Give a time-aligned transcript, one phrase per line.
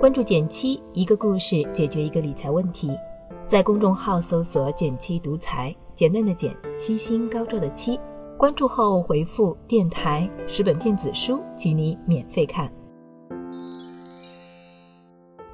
[0.00, 2.90] 关注减七，一个故事解决一个理财问题。
[3.46, 7.98] 在公众号搜索“减七独裁，简单的简，七星高照的七。
[8.36, 12.70] 关注后回复“电台”十本电子书，请你免费看。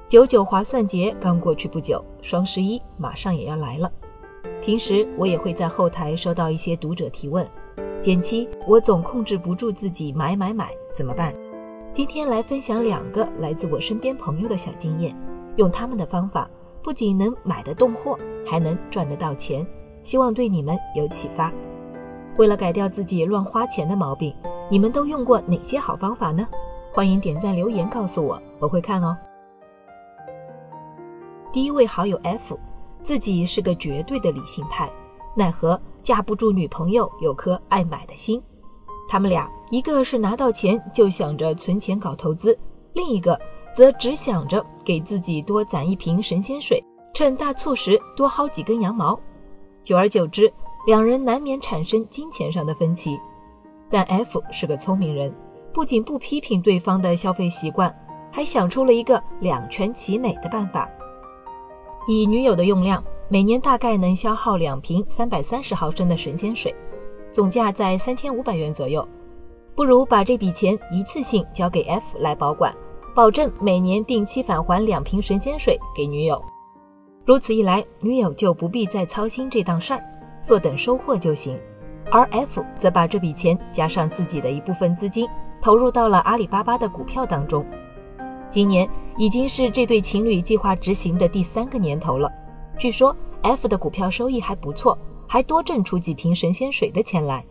[0.09, 3.89] 九九划算节刚过去不久，双十一马上也要来了。
[4.61, 7.47] 平时我也会在后台收到一些读者提问
[8.01, 11.31] ：“减七，我总控制不住自己买买买，怎么办？”
[11.93, 15.15] 今天来分享两个来自我身边朋友的小经验，
[15.57, 16.49] 用他们的方法，
[16.81, 19.63] 不仅能买得动货，还能赚得到钱，
[20.01, 21.53] 希望对你们有启发。
[22.37, 24.33] 为了改掉自己乱花钱的毛病，
[24.67, 26.47] 你们都用过哪些好方法呢？
[26.91, 29.15] 欢迎点赞留言告诉我，我会看哦。
[31.53, 32.57] 第一位好友 F，
[33.03, 34.89] 自己是个绝对的理性派，
[35.35, 38.41] 奈何架不住女朋友有颗爱买的心。
[39.07, 42.57] 他们俩一个是拿到钱就想着存钱搞投资，
[42.93, 43.39] 另一个
[43.75, 49.19] 则只想着给自己多攒一瓶神仙水，趁大促时多薅几根羊毛。
[49.83, 50.51] 久而久之，
[50.85, 53.19] 两人难免产生金钱上的分歧。
[53.89, 55.33] 但 F 是个聪明人，
[55.73, 57.93] 不仅不批评对方的消费习惯，
[58.31, 60.89] 还想出了一个两全其美的办法。
[62.07, 66.75] 以女友的用量，每年大概能消耗两瓶三百三十毫升的神仙水，
[67.31, 69.07] 总价在三千五百元左右。
[69.73, 72.75] 不如把这笔钱一次性交给 F 来保管，
[73.15, 76.43] 保证每年定期返还两瓶神仙水给女友。
[77.25, 80.03] 如此一来，女友就不必再操心这档事儿，
[80.43, 81.57] 坐等收获就行。
[82.11, 85.25] 而 F 则把这笔钱加上自己的一部分资金，
[85.61, 87.65] 投入到了阿里巴巴的股票当中。
[88.49, 92.29] 今年已经是这对情侣计划执行的第三个年头了。
[92.81, 97.45] 据说 F 的股票收益还不错，还多挣出几瓶神仙水的钱来。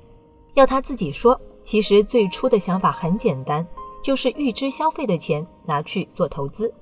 [0.54, 3.64] 要他自己说，其实最初的想法很简单，
[4.02, 6.74] 就是预支消费的钱拿去做投资。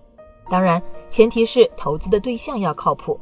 [0.49, 3.21] 当然，前提是投资的对象要靠谱。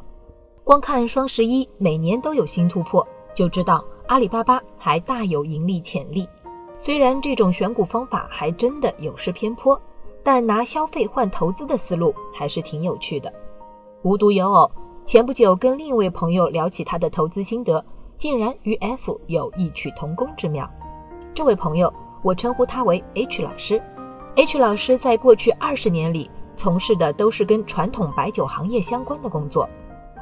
[0.62, 3.04] 光看双十一每年都有新突破，
[3.34, 6.24] 就知道阿里巴巴还大有盈利潜力。
[6.78, 9.76] 虽然这种选股方法还真的有失偏颇。
[10.22, 13.32] 但拿消费换投资的思路还是挺有趣的。
[14.02, 14.70] 无独有偶，
[15.06, 17.82] 前不久跟另一位朋友聊起他的投资心得，
[18.18, 20.68] 竟然与 F 有异曲同工之妙。
[21.32, 23.80] 这位朋友，我称呼他为 H 老师。
[24.34, 29.68] H 老师在过去二十年里从事的都是跟传统白酒行业相关的工作，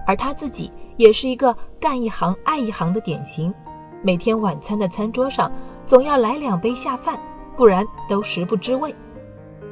[0.06, 3.52] 而他自己也是一个干一行爱一行的典型。
[4.02, 5.50] 每天晚餐的餐桌上
[5.86, 7.18] 总要来两杯下饭，
[7.56, 8.94] 不然都食不知味。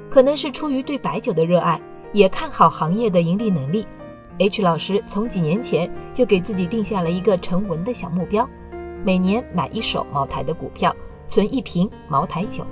[0.08, 1.78] 可能是出于对白酒的热爱，
[2.14, 3.86] 也看好行业的盈利能力
[4.38, 8.48] ，H 老师从几年前就给自己定下了一个成文的小目标：
[9.04, 10.94] 每年买一手茅台的股票，
[11.26, 12.64] 存一瓶茅台酒。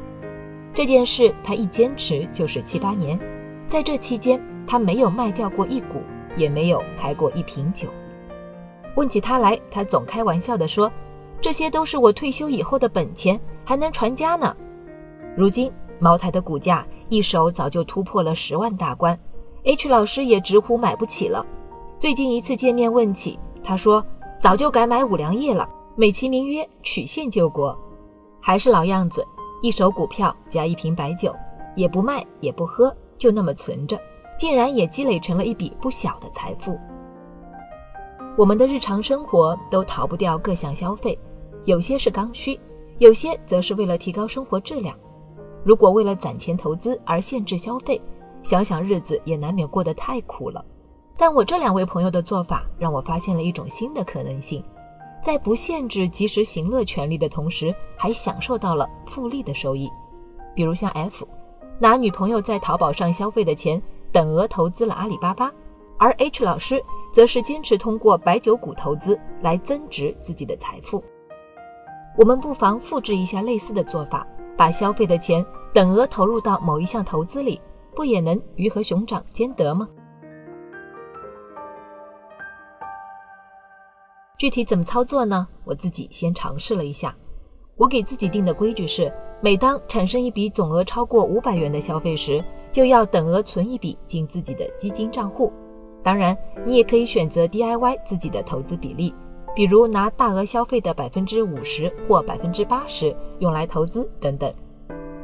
[0.73, 3.19] 这件事他一坚持就是七八年，
[3.67, 6.03] 在这期间他没有卖掉过一股，
[6.37, 7.89] 也没有开过一瓶酒。
[8.97, 10.91] 问起他来，他总开玩笑地说
[11.41, 14.57] ：“这些都是我退休以后的本钱，还能传家呢。”
[15.37, 16.87] 如今茅台的股价。
[17.11, 19.19] 一手早就突破了十万大关
[19.65, 21.45] ，H 老师也直呼买不起了。
[21.99, 24.05] 最近一次见面问起，他说
[24.41, 27.79] 早就改买五粮液了，美其名曰曲线救国。
[28.41, 29.27] 还是老样子，
[29.63, 31.35] 一手股票加一瓶白酒，
[31.77, 34.01] 也不卖也不喝，就那么存着，
[34.39, 36.79] 竟然也积累成了一笔不小的财富。
[38.39, 41.19] 我们的日常生活都逃不掉各项消费，
[41.65, 42.59] 有些是刚需，
[42.97, 44.97] 有些则是为了提高生活质量。
[45.63, 48.01] 如果为了攒钱投资而限制消费，
[48.43, 50.65] 想想日子也难免过得太苦了。
[51.17, 54.65] 但我这两位朋友的做法让我发现了一种新的可能性，
[55.23, 59.91] 在不限制及时行乐权利的同时，还享受到了复利的收益。
[60.55, 61.27] 比如像 F，
[61.79, 63.81] 拿女朋友在淘宝上消费的钱
[64.11, 65.53] 等额投资了阿里巴巴，
[65.99, 71.03] 而 H 老师则是坚持通过白酒股投资来增值自己的财富。
[72.17, 74.27] 我们不妨复制一下类似的做法。
[74.57, 77.59] 把消费的钱等额投入到某一项投资里，
[77.95, 79.89] 不也能鱼和熊掌兼得吗？
[84.39, 85.47] 具体怎么操作呢？
[85.65, 87.15] 我自己先尝试了一下。
[87.77, 92.43] 我给自己定的规矩是，每当产生一笔总额超过五百元的消费时，
[92.73, 95.53] 就要等额存一笔进自己的基金账户。
[96.03, 99.15] 当然，你也可以选择 DIY 自己的投资比例。
[99.53, 104.55] 比如拿大额消费的百分之五十或百分之八十用来投资等等，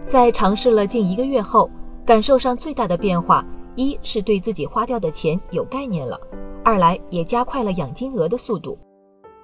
[0.09, 1.71] 在尝试了近一个月后，
[2.07, 3.45] 感受上最大的变化，
[3.75, 6.17] 一是对自己花掉的钱有概念了，
[6.63, 8.79] 二来也加快了养金额的速度。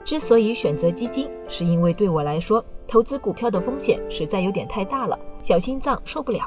[0.05, 6.45] 之所以选择基金，是因为对我来说，投资股票的风险实在有点太大了，小心脏受不了。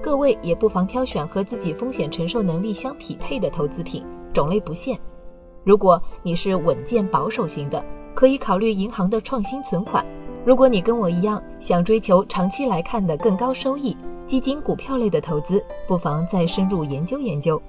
[0.00, 4.02] 各位也不妨挑选和自己风险承受能力相匹配的投资品，
[4.32, 4.98] 种类不限。
[5.62, 7.84] 如果你是稳健保守型的，
[8.14, 10.02] 可以考虑银行的创新存款。
[10.42, 13.94] 如果你跟我一样想追求长期来看的更高收益，
[14.30, 17.60] 基金、股票类的投资不妨再深入研究研究。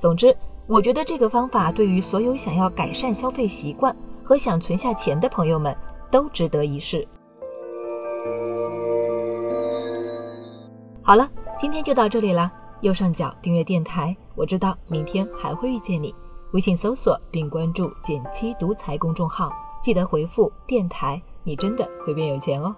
[0.00, 5.72] 总之，我觉得这个方法对于所有想要改善消费习惯和想存下钱的朋友们
[6.10, 7.06] 都值得一试。
[11.04, 12.50] 好了，今天就到这里了。
[12.80, 16.12] 右上角订阅电台，我知道明天还会遇见你。
[16.50, 21.22] 微信搜索并关注“减七独裁”公众号，记得回复“电台”。
[21.46, 22.74] 你真的会变有钱哦。